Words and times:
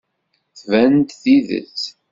Tban-d 0.59 1.09
tidet. 1.21 1.81